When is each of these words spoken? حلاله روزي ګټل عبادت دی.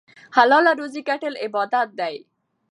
حلاله 0.35 0.71
روزي 0.79 1.01
ګټل 1.09 1.33
عبادت 1.45 1.89
دی. 1.99 2.15